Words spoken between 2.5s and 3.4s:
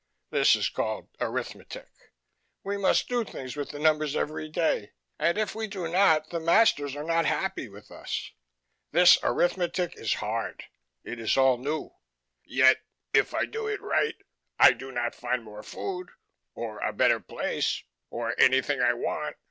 We must do